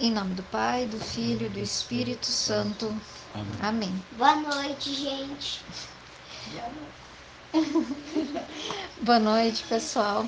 Em 0.00 0.12
nome 0.12 0.32
do 0.34 0.44
Pai, 0.44 0.86
do 0.86 1.00
Filho 1.00 1.46
e 1.46 1.48
do 1.48 1.58
Espírito 1.58 2.26
Santo. 2.26 2.86
Amém. 3.34 3.48
Amém. 3.60 4.04
Boa 4.12 4.36
noite, 4.36 4.94
gente. 4.94 5.60
Boa 9.02 9.18
noite, 9.18 9.64
pessoal. 9.64 10.24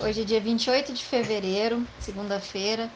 Hoje 0.00 0.20
é 0.20 0.24
dia 0.24 0.40
28 0.40 0.92
de 0.92 1.04
fevereiro, 1.04 1.84
segunda-feira. 1.98 2.88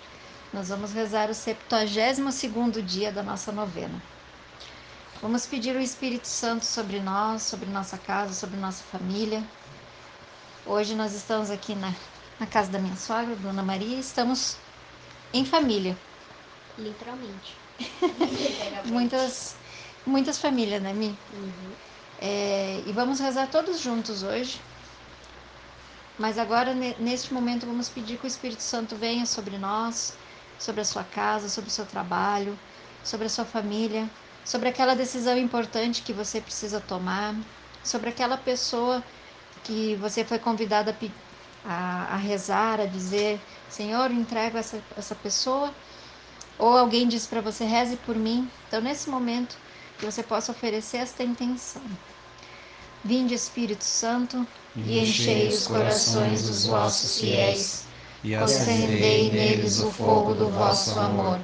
Nós 0.52 0.68
vamos 0.68 0.92
rezar 0.92 1.28
o 1.28 1.32
72º 1.32 2.80
dia 2.80 3.10
da 3.10 3.24
nossa 3.24 3.50
novena. 3.50 4.00
Vamos 5.20 5.44
pedir 5.44 5.74
o 5.74 5.80
Espírito 5.80 6.28
Santo 6.28 6.64
sobre 6.64 7.00
nós, 7.00 7.42
sobre 7.42 7.68
nossa 7.68 7.98
casa, 7.98 8.32
sobre 8.32 8.60
nossa 8.60 8.84
família. 8.84 9.42
Hoje 10.64 10.94
nós 10.94 11.14
estamos 11.14 11.50
aqui 11.50 11.74
na, 11.74 11.92
na 12.38 12.46
casa 12.46 12.70
da 12.70 12.78
minha 12.78 12.94
sogra, 12.94 13.34
Dona 13.34 13.64
Maria, 13.64 13.96
e 13.96 14.00
estamos 14.00 14.56
em 15.32 15.44
família. 15.44 15.98
Literalmente. 16.76 17.60
Muitas, 18.84 19.58
muitas 20.04 20.38
famílias, 20.38 20.82
né, 20.82 20.92
Mi? 20.92 21.18
Uhum. 21.30 21.76
É, 22.18 22.80
e 22.86 22.92
vamos 22.92 23.20
rezar 23.20 23.48
todos 23.50 23.80
juntos 23.80 24.22
hoje. 24.22 24.64
Mas 26.16 26.38
agora, 26.38 26.74
ne- 26.74 26.96
neste 26.98 27.32
momento, 27.32 27.66
vamos 27.66 27.88
pedir 27.88 28.18
que 28.18 28.24
o 28.24 28.26
Espírito 28.26 28.62
Santo 28.62 28.96
venha 28.96 29.26
sobre 29.26 29.58
nós, 29.58 30.18
sobre 30.58 30.80
a 30.80 30.84
sua 30.84 31.04
casa, 31.04 31.48
sobre 31.48 31.70
o 31.70 31.72
seu 31.72 31.86
trabalho, 31.86 32.58
sobre 33.02 33.26
a 33.26 33.30
sua 33.30 33.44
família, 33.44 34.10
sobre 34.44 34.68
aquela 34.68 34.94
decisão 34.94 35.36
importante 35.38 36.02
que 36.02 36.12
você 36.12 36.40
precisa 36.40 36.80
tomar, 36.80 37.40
sobre 37.82 38.10
aquela 38.10 38.36
pessoa 38.36 39.04
que 39.62 39.96
você 39.96 40.24
foi 40.24 40.38
convidada 40.38 40.96
a, 41.64 41.74
a, 42.12 42.14
a 42.14 42.16
rezar, 42.16 42.80
a 42.80 42.86
dizer: 42.86 43.44
Senhor, 43.68 44.10
entrego 44.10 44.58
essa, 44.58 44.84
essa 44.96 45.14
pessoa. 45.16 45.76
Ou 46.62 46.78
alguém 46.78 47.08
diz 47.08 47.26
para 47.26 47.40
você: 47.40 47.64
reze 47.64 47.96
por 47.96 48.14
mim. 48.14 48.48
Então, 48.68 48.80
nesse 48.80 49.10
momento, 49.10 49.58
que 49.98 50.06
você 50.06 50.22
possa 50.22 50.52
oferecer 50.52 50.98
esta 50.98 51.24
intenção. 51.24 51.82
Vinde, 53.04 53.34
Espírito 53.34 53.82
Santo, 53.82 54.46
e 54.76 55.00
enchei 55.00 55.48
os 55.48 55.66
corações 55.66 56.46
dos 56.46 56.66
vossos 56.66 57.18
fiéis, 57.18 57.82
e 58.22 58.36
acendei 58.36 59.32
neles 59.32 59.80
o 59.80 59.90
fogo 59.90 60.34
do 60.34 60.50
vosso 60.50 60.96
amor. 61.00 61.40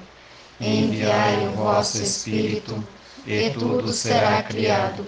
Enviai 0.61 1.49
o 1.49 1.51
vosso 1.51 2.01
Espírito, 2.01 2.87
e 3.27 3.51
tudo 3.51 3.93
será 3.93 4.41
criado, 4.45 5.05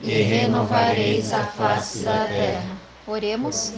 e 0.00 0.22
renovareis 0.22 1.34
a 1.34 1.44
face 1.44 1.98
da 1.98 2.24
terra. 2.24 2.78
Oremos. 3.06 3.74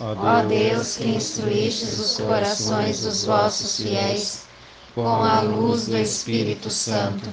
Ó 0.00 0.42
Deus, 0.42 0.96
que 0.96 1.08
instruístes 1.08 2.00
os 2.00 2.16
corações 2.16 3.02
dos 3.02 3.24
vossos 3.24 3.76
fiéis 3.76 4.49
com 4.94 5.06
a 5.06 5.40
luz 5.40 5.86
do 5.86 5.96
Espírito 5.96 6.70
Santo, 6.70 7.32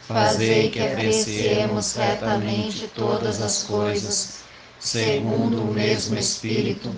fazei 0.00 0.70
que 0.70 0.80
apreciemos 0.80 1.94
retamente 1.94 2.88
todas 2.88 3.40
as 3.40 3.64
coisas, 3.64 4.44
segundo 4.78 5.62
o 5.62 5.72
mesmo 5.72 6.16
Espírito, 6.18 6.94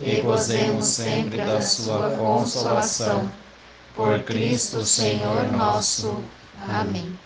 e 0.00 0.20
gozemos 0.20 0.86
sempre 0.86 1.38
da 1.38 1.60
sua 1.60 2.10
consolação. 2.10 3.30
Por 3.94 4.22
Cristo 4.22 4.84
Senhor 4.84 5.50
nosso. 5.52 6.22
Amém. 6.68 7.18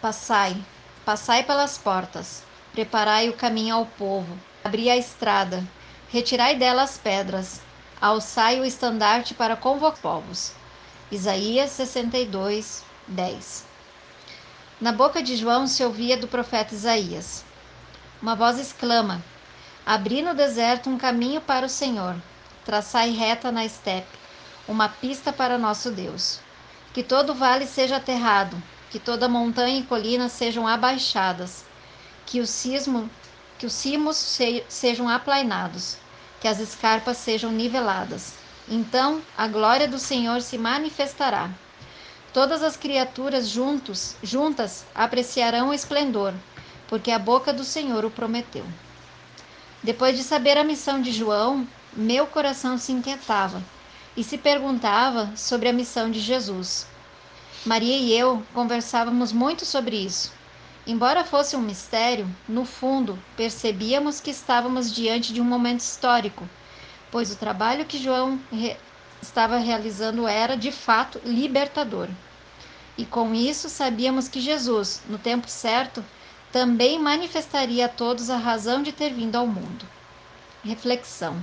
Passai, 0.00 0.56
passai 1.04 1.42
pelas 1.42 1.76
portas, 1.76 2.42
preparai 2.72 3.28
o 3.28 3.34
caminho 3.34 3.74
ao 3.74 3.86
povo, 3.86 4.38
abri 4.64 4.88
a 4.88 4.96
estrada, 4.96 5.62
retirai 6.08 6.56
dela 6.56 6.82
as 6.82 6.96
pedras, 6.96 7.60
alçai 8.02 8.60
o 8.60 8.64
estandarte 8.64 9.32
para 9.32 9.54
convocar 9.54 10.00
povos. 10.02 10.52
Isaías 11.08 11.70
62, 11.70 12.82
10. 13.06 13.64
Na 14.80 14.90
boca 14.90 15.22
de 15.22 15.36
João 15.36 15.68
se 15.68 15.84
ouvia 15.84 16.16
do 16.16 16.26
profeta 16.26 16.74
Isaías. 16.74 17.44
Uma 18.20 18.34
voz 18.34 18.58
exclama: 18.58 19.22
Abri 19.86 20.20
no 20.20 20.34
deserto 20.34 20.90
um 20.90 20.98
caminho 20.98 21.40
para 21.40 21.66
o 21.66 21.68
Senhor, 21.68 22.16
traçai 22.64 23.10
reta 23.10 23.52
na 23.52 23.64
estepe, 23.64 24.18
uma 24.66 24.88
pista 24.88 25.32
para 25.32 25.56
nosso 25.56 25.92
Deus. 25.92 26.40
Que 26.92 27.04
todo 27.04 27.32
vale 27.32 27.68
seja 27.68 27.98
aterrado, 27.98 28.60
que 28.90 28.98
toda 28.98 29.28
montanha 29.28 29.78
e 29.78 29.84
colina 29.84 30.28
sejam 30.28 30.66
abaixadas, 30.66 31.64
que 32.26 32.40
o 32.40 32.46
cismo, 32.48 33.08
que 33.58 33.66
os 33.66 33.72
cimos 33.72 34.16
se- 34.16 34.64
sejam 34.68 35.08
aplainados, 35.08 36.01
que 36.42 36.48
as 36.48 36.58
escarpas 36.58 37.18
sejam 37.18 37.52
niveladas. 37.52 38.34
Então 38.68 39.22
a 39.38 39.46
glória 39.46 39.86
do 39.86 39.96
Senhor 39.96 40.42
se 40.42 40.58
manifestará. 40.58 41.48
Todas 42.32 42.64
as 42.64 42.76
criaturas 42.76 43.48
juntos, 43.48 44.16
juntas 44.24 44.84
apreciarão 44.92 45.68
o 45.68 45.74
esplendor, 45.74 46.34
porque 46.88 47.12
a 47.12 47.18
boca 47.18 47.52
do 47.52 47.62
Senhor 47.62 48.04
o 48.04 48.10
prometeu. 48.10 48.64
Depois 49.84 50.16
de 50.16 50.24
saber 50.24 50.58
a 50.58 50.64
missão 50.64 51.00
de 51.00 51.12
João, 51.12 51.64
meu 51.92 52.26
coração 52.26 52.76
se 52.76 52.90
inquietava 52.90 53.62
e 54.16 54.24
se 54.24 54.36
perguntava 54.36 55.30
sobre 55.36 55.68
a 55.68 55.72
missão 55.72 56.10
de 56.10 56.18
Jesus. 56.18 56.88
Maria 57.64 57.96
e 57.96 58.12
eu 58.12 58.42
conversávamos 58.52 59.30
muito 59.30 59.64
sobre 59.64 59.94
isso. 59.94 60.32
Embora 60.86 61.24
fosse 61.24 61.54
um 61.54 61.60
mistério, 61.60 62.28
no 62.48 62.64
fundo 62.64 63.16
percebíamos 63.36 64.20
que 64.20 64.30
estávamos 64.30 64.92
diante 64.92 65.32
de 65.32 65.40
um 65.40 65.44
momento 65.44 65.80
histórico, 65.80 66.48
pois 67.10 67.30
o 67.30 67.36
trabalho 67.36 67.84
que 67.84 68.02
João 68.02 68.40
re- 68.50 68.76
estava 69.22 69.58
realizando 69.58 70.26
era, 70.26 70.56
de 70.56 70.72
fato, 70.72 71.20
libertador. 71.24 72.08
E 72.98 73.04
com 73.04 73.32
isso 73.32 73.68
sabíamos 73.68 74.28
que 74.28 74.40
Jesus, 74.40 75.00
no 75.08 75.18
tempo 75.18 75.48
certo, 75.48 76.04
também 76.52 76.98
manifestaria 76.98 77.86
a 77.86 77.88
todos 77.88 78.28
a 78.28 78.36
razão 78.36 78.82
de 78.82 78.92
ter 78.92 79.12
vindo 79.12 79.36
ao 79.36 79.46
mundo. 79.46 79.86
Reflexão. 80.64 81.42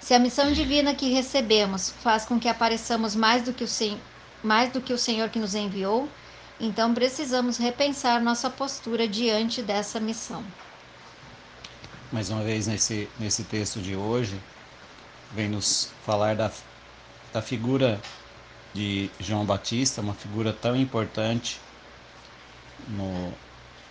Se 0.00 0.14
a 0.14 0.18
missão 0.18 0.52
divina 0.52 0.94
que 0.94 1.10
recebemos 1.12 1.90
faz 2.02 2.24
com 2.24 2.40
que 2.40 2.48
apareçamos 2.48 3.14
mais 3.14 3.42
do 3.44 3.52
que 3.52 3.62
o, 3.64 3.68
Sen- 3.68 4.00
mais 4.42 4.72
do 4.72 4.80
que 4.80 4.92
o 4.92 4.98
Senhor 4.98 5.28
que 5.28 5.38
nos 5.38 5.54
enviou, 5.54 6.08
então 6.60 6.92
precisamos 6.92 7.56
repensar 7.56 8.20
nossa 8.22 8.50
postura 8.50 9.08
diante 9.08 9.62
dessa 9.62 9.98
missão. 9.98 10.44
Mais 12.12 12.28
uma 12.28 12.42
vez, 12.42 12.66
nesse, 12.66 13.08
nesse 13.18 13.44
texto 13.44 13.80
de 13.80 13.96
hoje, 13.96 14.38
vem 15.32 15.48
nos 15.48 15.90
falar 16.04 16.36
da, 16.36 16.50
da 17.32 17.40
figura 17.40 18.00
de 18.74 19.10
João 19.18 19.44
Batista, 19.46 20.00
uma 20.02 20.12
figura 20.12 20.52
tão 20.52 20.76
importante 20.76 21.58
no, 22.88 23.32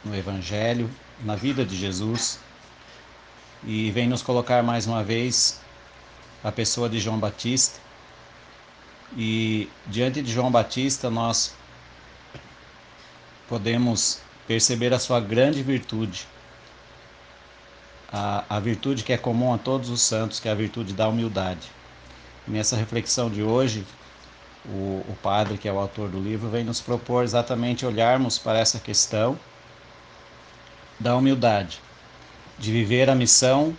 no 0.05 0.15
Evangelho, 0.15 0.89
na 1.23 1.35
vida 1.35 1.65
de 1.65 1.75
Jesus, 1.75 2.39
e 3.63 3.89
vem 3.91 4.07
nos 4.07 4.21
colocar 4.21 4.61
mais 4.61 4.85
uma 4.85 5.03
vez 5.03 5.59
a 6.43 6.51
pessoa 6.51 6.87
de 6.87 6.99
João 6.99 7.19
Batista. 7.19 7.79
E 9.17 9.69
diante 9.87 10.21
de 10.21 10.31
João 10.31 10.51
Batista, 10.51 11.09
nós 11.09 11.55
podemos 13.49 14.19
perceber 14.47 14.93
a 14.93 14.99
sua 14.99 15.19
grande 15.19 15.63
virtude, 15.63 16.27
a, 18.13 18.45
a 18.47 18.59
virtude 18.59 19.03
que 19.03 19.11
é 19.11 19.17
comum 19.17 19.53
a 19.53 19.57
todos 19.57 19.89
os 19.89 20.01
santos, 20.01 20.39
que 20.39 20.47
é 20.47 20.51
a 20.51 20.55
virtude 20.55 20.93
da 20.93 21.07
humildade. 21.07 21.67
Nessa 22.47 22.75
reflexão 22.75 23.29
de 23.29 23.41
hoje, 23.41 23.85
o, 24.65 25.03
o 25.09 25.17
padre, 25.21 25.57
que 25.57 25.67
é 25.67 25.73
o 25.73 25.79
autor 25.79 26.09
do 26.09 26.19
livro, 26.19 26.47
vem 26.49 26.63
nos 26.63 26.79
propor 26.79 27.23
exatamente 27.23 27.85
olharmos 27.85 28.37
para 28.37 28.59
essa 28.59 28.79
questão 28.79 29.37
da 30.99 31.15
humildade, 31.15 31.81
de 32.57 32.71
viver 32.71 33.09
a 33.09 33.15
missão 33.15 33.75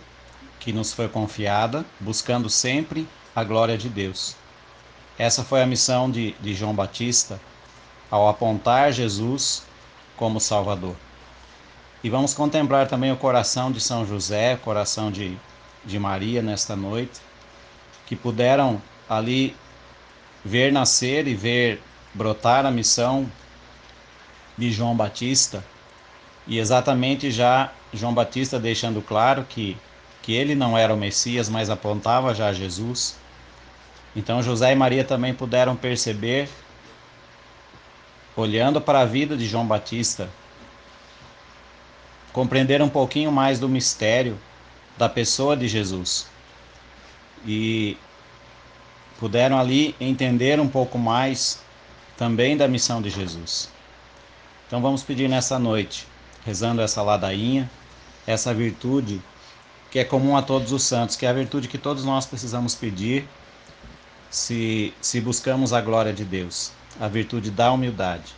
que 0.59 0.73
nos 0.73 0.91
foi 0.91 1.07
confiada, 1.07 1.85
buscando 1.99 2.49
sempre 2.49 3.07
a 3.35 3.43
glória 3.43 3.77
de 3.77 3.87
Deus. 3.87 4.35
Essa 5.17 5.43
foi 5.43 5.61
a 5.61 5.65
missão 5.65 6.09
de, 6.09 6.33
de 6.41 6.53
João 6.53 6.73
Batista 6.73 7.39
ao 8.11 8.27
apontar 8.27 8.91
Jesus 8.91 9.63
como 10.17 10.39
Salvador. 10.39 10.95
E 12.03 12.09
vamos 12.09 12.33
contemplar 12.33 12.87
também 12.87 13.11
o 13.11 13.17
coração 13.17 13.71
de 13.71 13.79
São 13.79 14.05
José, 14.05 14.57
coração 14.57 15.09
de, 15.09 15.37
de 15.85 15.97
Maria 15.97 16.41
nesta 16.41 16.75
noite, 16.75 17.21
que 18.05 18.15
puderam 18.15 18.81
ali 19.09 19.55
ver 20.43 20.71
nascer 20.71 21.27
e 21.27 21.33
ver 21.33 21.81
brotar 22.13 22.65
a 22.65 22.71
missão 22.71 23.31
de 24.57 24.71
João 24.71 24.95
Batista, 24.95 25.63
e 26.45 26.59
exatamente 26.59 27.31
já 27.31 27.71
João 27.93 28.13
Batista 28.13 28.59
deixando 28.59 29.01
claro 29.01 29.45
que, 29.47 29.77
que 30.21 30.33
ele 30.33 30.55
não 30.55 30.77
era 30.77 30.93
o 30.93 30.97
Messias, 30.97 31.47
mas 31.49 31.69
apontava 31.69 32.33
já 32.33 32.47
a 32.47 32.53
Jesus. 32.53 33.15
Então 34.15 34.41
José 34.41 34.71
e 34.71 34.75
Maria 34.75 35.03
também 35.03 35.33
puderam 35.33 35.75
perceber, 35.75 36.49
olhando 38.35 38.79
para 38.79 39.01
a 39.01 39.05
vida 39.05 39.35
de 39.35 39.47
João 39.47 39.65
Batista, 39.65 40.29
compreender 42.31 42.81
um 42.81 42.89
pouquinho 42.89 43.31
mais 43.31 43.59
do 43.59 43.67
mistério 43.67 44.39
da 44.97 45.09
pessoa 45.09 45.55
de 45.57 45.67
Jesus. 45.67 46.27
E 47.45 47.97
puderam 49.19 49.57
ali 49.57 49.95
entender 49.99 50.59
um 50.59 50.67
pouco 50.67 50.97
mais 50.97 51.61
também 52.17 52.55
da 52.55 52.67
missão 52.67 53.01
de 53.01 53.09
Jesus. 53.09 53.69
Então 54.67 54.81
vamos 54.81 55.03
pedir 55.03 55.27
nessa 55.27 55.59
noite, 55.59 56.07
rezando 56.45 56.81
essa 56.81 57.01
ladainha, 57.01 57.69
essa 58.25 58.53
virtude 58.53 59.21
que 59.89 59.99
é 59.99 60.05
comum 60.05 60.37
a 60.37 60.41
todos 60.41 60.71
os 60.71 60.83
santos, 60.83 61.17
que 61.17 61.25
é 61.25 61.29
a 61.29 61.33
virtude 61.33 61.67
que 61.67 61.77
todos 61.77 62.05
nós 62.05 62.25
precisamos 62.25 62.73
pedir 62.73 63.27
se, 64.29 64.93
se 65.01 65.19
buscamos 65.19 65.73
a 65.73 65.81
glória 65.81 66.13
de 66.13 66.23
Deus, 66.23 66.71
a 66.99 67.07
virtude 67.07 67.51
da 67.51 67.71
humildade. 67.71 68.35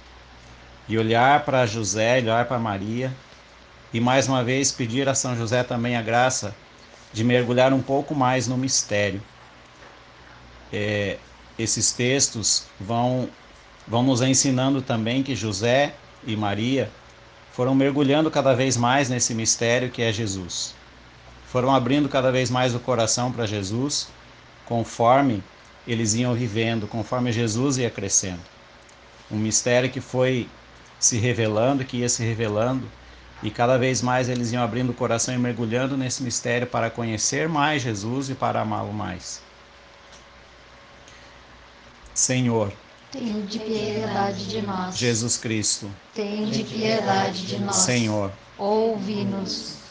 E 0.88 0.98
olhar 0.98 1.44
para 1.46 1.66
José, 1.66 2.18
olhar 2.18 2.46
para 2.46 2.60
Maria, 2.60 3.12
e 3.94 4.00
mais 4.00 4.28
uma 4.28 4.44
vez 4.44 4.72
pedir 4.72 5.08
a 5.08 5.16
São 5.16 5.36
José 5.36 5.64
também 5.64 5.96
a 5.96 6.02
graça 6.02 6.56
de 7.14 7.24
mergulhar 7.24 7.72
um 7.74 7.82
pouco 7.82 8.16
mais 8.16 8.48
no 8.48 8.58
mistério. 8.58 9.22
É, 10.72 11.18
esses 11.58 11.92
textos 11.92 12.66
vão, 12.80 13.30
vão 13.88 14.02
nos 14.02 14.22
ensinando 14.22 14.82
também 14.82 15.22
que 15.22 15.36
José 15.36 15.94
e 16.26 16.36
Maria 16.36 16.90
foram 17.52 17.76
mergulhando 17.76 18.32
cada 18.32 18.56
vez 18.56 18.76
mais 18.76 19.10
nesse 19.10 19.36
mistério 19.36 19.92
que 19.92 20.02
é 20.02 20.12
Jesus. 20.12 20.74
Foram 21.48 21.74
abrindo 21.74 22.10
cada 22.10 22.32
vez 22.32 22.50
mais 22.50 22.74
o 22.74 22.80
coração 22.80 23.32
para 23.32 23.46
Jesus, 23.46 24.08
conforme 24.66 25.44
eles 25.88 26.14
iam 26.14 26.34
vivendo, 26.34 26.88
conforme 26.88 27.32
Jesus 27.32 27.78
ia 27.78 27.90
crescendo. 27.90 28.42
Um 29.30 29.38
mistério 29.38 29.90
que 29.90 30.02
foi 30.02 30.48
se 31.00 31.18
revelando, 31.18 31.84
que 31.84 31.98
ia 31.98 32.10
se 32.10 32.24
revelando, 32.24 32.90
e 33.42 33.52
cada 33.52 33.78
vez 33.78 34.02
mais 34.02 34.30
eles 34.30 34.54
iam 34.54 34.64
abrindo 34.64 34.92
o 34.92 34.94
coração 34.94 35.34
e 35.34 35.38
mergulhando 35.38 35.98
nesse 35.98 36.24
mistério 36.24 36.66
para 36.66 36.90
conhecer 36.90 37.50
mais 37.50 37.82
Jesus 37.82 38.30
e 38.30 38.36
para 38.36 38.62
amá-lo 38.62 38.94
mais. 38.94 39.42
Senhor, 42.14 42.72
Tende 43.12 43.60
piedade 43.60 44.48
de 44.48 44.62
nós. 44.62 44.98
Jesus 44.98 45.38
Cristo, 45.38 45.92
Tende 46.16 46.64
piedade 46.64 47.46
de 47.46 47.60
nós. 47.60 47.76
Senhor, 47.76 48.32
Ouve-nos. 48.58 49.83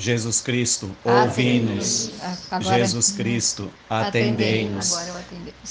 Jesus 0.00 0.40
Cristo, 0.40 0.96
ouvi-nos. 1.04 2.10
Jesus 2.60 3.12
Cristo, 3.12 3.70
atendei-nos. 3.88 4.94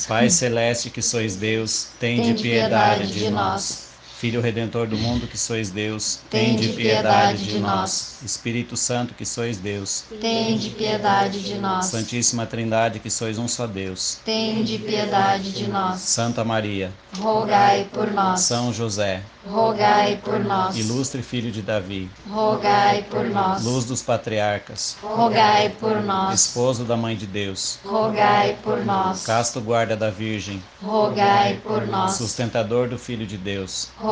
Pai 0.07 0.29
celeste 0.29 0.89
que 0.91 1.01
sois 1.01 1.35
Deus, 1.35 1.95
tende 1.99 2.33
piedade 2.41 2.41
piedade 2.41 3.13
de 3.13 3.19
de 3.19 3.29
nós. 3.31 3.88
Filho 4.19 4.41
Redentor 4.41 4.85
do 4.85 4.97
mundo 4.97 5.27
que 5.27 5.37
sois 5.37 5.69
Deus, 5.71 6.19
Tende 6.29 6.67
piedade 6.73 7.45
de 7.45 7.57
nós. 7.57 8.17
Espírito 8.21 8.75
Santo 8.75 9.13
que 9.13 9.25
sois 9.25 9.57
Deus, 9.57 10.03
Tende 10.19 10.71
piedade 10.71 11.39
de 11.41 11.55
nós. 11.55 11.85
Santíssima 11.85 12.45
Trindade 12.45 12.99
que 12.99 13.09
sois 13.09 13.37
um 13.37 13.47
só 13.47 13.65
Deus. 13.65 14.17
Tende 14.25 14.77
piedade 14.77 15.53
de 15.53 15.69
nós. 15.69 16.01
Santa 16.01 16.43
Maria, 16.43 16.91
Rogai 17.17 17.87
por 17.93 18.11
nós. 18.11 18.41
São 18.41 18.73
José, 18.73 19.21
Rogai 19.47 20.19
por 20.21 20.37
nós. 20.37 20.75
ilustre 20.77 21.21
filho 21.23 21.49
de 21.49 21.61
Davi, 21.61 22.09
Rogai 22.29 23.03
por 23.03 23.23
nós. 23.23 23.63
luz 23.63 23.85
dos 23.85 24.01
patriarcas, 24.01 24.97
Rogai 25.01 25.69
por 25.69 26.03
nós. 26.03 26.41
esposo 26.41 26.83
da 26.83 26.97
mãe 26.97 27.15
de 27.15 27.25
Deus, 27.25 27.79
Rogai 27.85 28.57
por 28.61 28.85
nós. 28.85 29.23
casto 29.25 29.61
guarda 29.61 29.95
da 29.95 30.09
Virgem, 30.09 30.61
Rogai 30.83 31.57
por 31.63 31.87
nós. 31.87 32.15
sustentador 32.15 32.89
do 32.89 32.99
Filho 32.99 33.25
de 33.25 33.37
Deus, 33.37 33.87
Rogai 33.95 34.08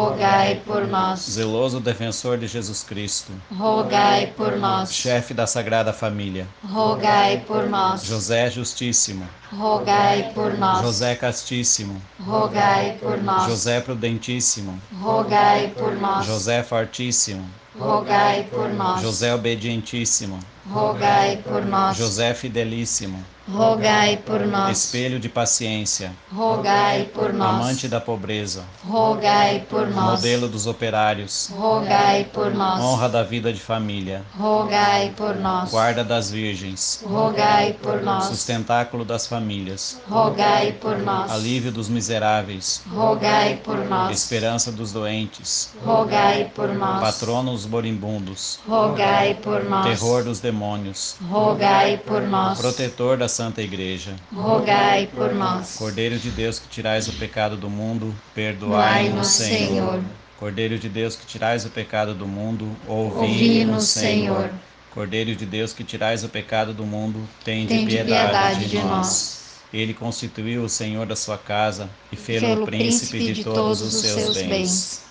por 0.66 0.88
nós. 0.88 1.20
zeloso 1.22 1.80
defensor 1.80 2.38
de 2.38 2.48
Jesus 2.48 2.84
Cristo, 2.84 3.32
Rogai 3.52 4.28
por 4.28 4.56
nós. 4.58 4.94
chefe 4.94 5.34
da 5.34 5.48
Sagrada 5.48 5.92
Família, 5.92 6.48
Rogai 6.64 7.44
por 7.48 7.68
nós. 7.70 8.04
José 8.06 8.50
Justíssimo, 8.50 9.28
Rogai 9.52 10.32
por 10.34 10.58
nós. 10.58 10.82
José 10.82 11.16
Castíssimo, 11.16 12.02
Rogai 12.20 12.98
por 13.00 13.22
nós. 13.22 13.50
José 13.50 13.82
Prudentíssimo, 13.82 14.80
Rogai 15.02 15.70
por 15.70 15.94
nós. 15.96 16.26
José 16.26 16.64
Fortíssimo, 16.64 17.46
Rogai 17.80 18.44
por 18.50 18.70
nós. 18.70 19.02
José 19.02 19.34
Obedientíssimo, 19.34 20.40
Rogai 20.70 21.38
por 21.38 21.66
nós. 21.66 21.98
José 21.98 22.34
Fidelíssimo, 22.34 23.24
Rogai 23.50 24.18
por 24.18 24.46
nós. 24.46 24.78
espelho 24.86 25.20
de 25.20 25.30
paciência, 25.30 26.12
Rogai 26.34 27.04
por 27.14 27.32
nós. 27.32 27.50
amante 27.56 27.88
da 27.88 28.02
pobreza, 28.02 28.64
Rogai 28.86 29.66
por 29.70 29.88
nós. 29.88 30.12
modelo 30.20 30.50
dos 30.50 30.68
operários, 30.68 31.50
Rogai 31.56 32.26
por 32.26 32.54
nós. 32.54 32.82
honra 32.82 33.08
da 33.08 33.24
vida 33.24 33.54
de 33.54 33.60
família, 33.62 34.22
Rogai 34.38 35.14
por 35.16 35.36
nós. 35.38 35.72
guarda 35.72 36.04
das 36.04 36.30
virgens, 36.30 37.02
Rogai 37.06 37.72
por 37.82 38.02
nós. 38.04 38.26
sustentáculo 38.26 39.06
das 39.06 39.26
famílias, 39.26 39.98
Rogai 40.10 40.74
por 40.74 40.98
nós. 41.00 41.32
alívio 41.32 41.72
dos 41.72 41.88
miseráveis, 41.88 42.82
Rogai 42.94 43.62
por 43.64 43.78
nós. 43.86 44.12
esperança 44.18 44.74
dos 44.74 44.92
doentes, 44.92 45.70
Rogai 45.86 46.52
por 46.54 46.68
nós. 46.76 47.00
patrono 47.00 47.52
dos 47.54 47.66
moribundos, 47.66 48.60
Rogai 48.68 49.36
por 49.36 49.64
nós. 49.64 49.86
terror 49.86 50.24
dos 50.26 50.42
demônios, 50.42 51.16
Rogai 51.30 51.98
por 51.98 52.22
nós. 52.24 52.60
protetor 52.60 53.16
da 53.16 53.28
Santa 53.38 53.62
Igreja, 53.62 54.16
Rogai 54.34 55.06
por 55.14 55.32
nós. 55.32 55.76
Cordeiro 55.78 56.18
de 56.18 56.32
Deus 56.32 56.58
que 56.58 56.68
tirais 56.70 57.08
o 57.08 57.14
pecado 57.14 57.56
do 57.56 57.70
mundo, 57.70 58.12
Perdoai-nos, 58.34 59.28
Senhor. 59.28 60.02
Cordeiro 60.40 60.80
de 60.80 60.90
Deus 60.90 61.16
que 61.16 61.24
tirais 61.28 61.64
o 61.64 61.70
pecado 61.70 62.16
do 62.16 62.26
mundo, 62.26 62.68
Ouvi-nos, 62.88 63.84
Senhor. 63.90 64.50
Cordeiro 64.92 65.36
de 65.36 65.46
Deus 65.46 65.72
que 65.72 65.84
tirais 65.84 66.24
o 66.24 66.30
pecado 66.30 66.74
do 66.74 66.84
mundo, 66.84 67.30
tende, 67.46 67.68
Tende 67.68 67.86
piedade, 67.86 68.24
piedade 68.24 68.60
de 68.62 68.70
de 68.70 68.78
nós. 68.78 68.88
nós. 68.88 69.38
Ele 69.72 69.94
constituiu 69.94 70.64
o 70.64 70.70
Senhor 70.70 71.06
da 71.06 71.16
sua 71.16 71.38
casa 71.38 71.88
e 72.12 72.16
fê-lo 72.16 72.66
príncipe 72.66 73.20
de 73.34 73.44
todos 73.44 73.82
os 73.82 73.94
seus 74.02 74.36
bens. 74.36 75.04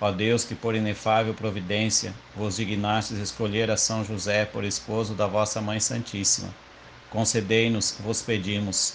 Ó 0.00 0.12
Deus, 0.12 0.44
que 0.44 0.54
por 0.54 0.76
inefável 0.76 1.34
providência 1.34 2.14
vos 2.36 2.54
dignastes 2.54 3.18
escolher 3.18 3.68
a 3.68 3.76
São 3.76 4.04
José 4.04 4.44
por 4.44 4.62
esposo 4.62 5.12
da 5.14 5.26
vossa 5.26 5.60
Mãe 5.60 5.80
Santíssima, 5.80 6.54
concedei-nos, 7.14 7.96
vos 8.00 8.20
pedimos, 8.20 8.94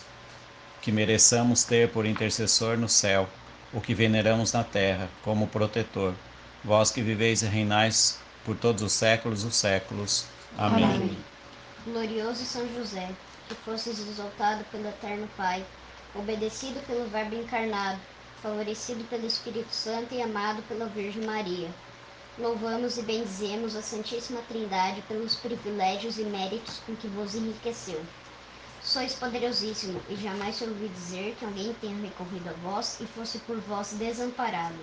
que 0.82 0.92
mereçamos 0.92 1.64
ter 1.64 1.90
por 1.90 2.06
intercessor 2.06 2.78
no 2.78 2.90
céu 2.90 3.30
o 3.72 3.80
que 3.80 3.94
veneramos 3.94 4.52
na 4.52 4.64
terra 4.64 5.08
como 5.24 5.48
protetor. 5.48 6.14
Vós 6.64 6.92
que 6.92 7.02
viveis 7.02 7.42
e 7.42 7.46
reinais 7.46 8.20
por 8.44 8.58
todos 8.58 8.84
os 8.84 8.92
séculos 8.92 9.44
dos 9.44 9.56
séculos. 9.56 10.26
Amém. 10.58 10.84
Amém. 10.84 11.18
Glorioso 11.86 12.44
São 12.44 12.68
José, 12.76 13.10
que 13.48 13.56
fosses 13.56 14.00
exaltado 14.00 14.66
pelo 14.66 14.90
Eterno 14.90 15.30
Pai, 15.38 15.66
obedecido 16.14 16.82
pelo 16.88 17.08
Verbo 17.08 17.36
encarnado, 17.36 18.00
favorecido 18.44 19.02
pelo 19.06 19.26
Espírito 19.26 19.74
Santo 19.74 20.14
e 20.14 20.22
amado 20.22 20.62
pela 20.64 20.88
Virgem 20.88 21.24
Maria. 21.24 21.70
Louvamos 22.40 22.98
e 22.98 23.02
bendizemos 23.02 23.76
a 23.76 23.82
Santíssima 23.82 24.42
Trindade 24.48 25.02
pelos 25.10 25.36
privilégios 25.36 26.18
e 26.18 26.24
méritos 26.24 26.80
com 26.86 26.96
que 26.96 27.10
vos 27.10 27.36
enriqueceu. 27.36 28.02
Sois 28.82 29.14
poderosíssimo, 29.14 30.02
e 30.08 30.16
jamais 30.16 30.56
se 30.56 30.64
ouvi 30.64 30.88
dizer 30.88 31.36
que 31.38 31.44
alguém 31.44 31.76
tenha 31.82 32.02
recorrido 32.02 32.50
a 32.50 32.54
vós 32.54 32.98
e 33.02 33.06
fosse 33.08 33.40
por 33.40 33.60
vós 33.60 33.92
desamparado. 33.92 34.80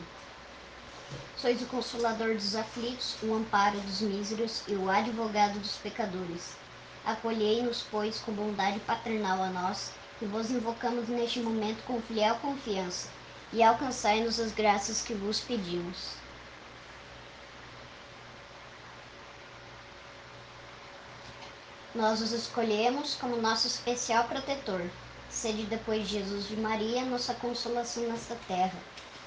Sois 1.39 1.63
o 1.63 1.67
consolador 1.67 2.35
dos 2.35 2.55
aflitos, 2.55 3.17
o 3.23 3.33
amparo 3.33 3.81
dos 3.81 4.03
míseros 4.03 4.63
e 4.69 4.75
o 4.75 4.91
advogado 4.91 5.59
dos 5.59 5.77
pecadores. 5.77 6.59
Acolhei-nos, 7.07 7.87
pois, 7.91 8.19
com 8.19 8.33
bondade 8.33 8.81
paternal 8.81 9.43
a 9.43 9.49
nós, 9.49 9.93
que 10.19 10.27
vos 10.27 10.51
invocamos 10.51 11.09
neste 11.09 11.41
momento 11.41 11.83
com 11.85 12.03
fiel 12.03 12.35
confiança, 12.35 13.09
e 13.51 13.63
alcançai-nos 13.63 14.39
as 14.39 14.53
graças 14.53 15.01
que 15.01 15.15
vos 15.15 15.41
pedimos. 15.41 16.26
Nós 21.97 22.21
os 22.21 22.31
escolhemos 22.33 23.15
como 23.15 23.41
nosso 23.41 23.67
especial 23.67 24.25
protetor. 24.25 24.83
Sede 25.31 25.63
depois 25.63 26.07
de 26.07 26.19
Jesus 26.19 26.47
de 26.47 26.55
Maria, 26.55 27.03
nossa 27.07 27.33
consolação 27.33 28.03
nesta 28.03 28.37
terra, 28.47 28.79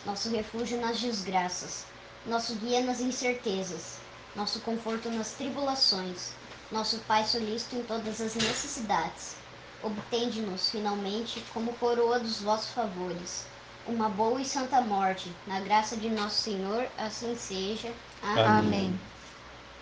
nosso 0.05 0.29
refúgio 0.29 0.79
nas 0.79 0.99
desgraças, 0.99 1.85
nosso 2.27 2.53
guia 2.55 2.81
nas 2.81 2.99
incertezas, 2.99 3.97
nosso 4.35 4.59
conforto 4.59 5.09
nas 5.09 5.31
tribulações, 5.31 6.33
nosso 6.71 6.99
Pai 7.07 7.25
solícito 7.25 7.75
em 7.75 7.83
todas 7.83 8.21
as 8.21 8.35
necessidades. 8.35 9.35
Obtende-nos, 9.81 10.69
finalmente, 10.69 11.43
como 11.51 11.73
coroa 11.73 12.19
dos 12.19 12.39
vossos 12.39 12.69
favores, 12.69 13.45
uma 13.87 14.09
boa 14.09 14.39
e 14.39 14.45
santa 14.45 14.79
morte, 14.79 15.35
na 15.47 15.59
graça 15.59 15.97
de 15.97 16.09
nosso 16.09 16.43
Senhor, 16.43 16.87
assim 16.99 17.35
seja. 17.35 17.91
Amém. 18.21 18.45
Amém. 18.45 18.99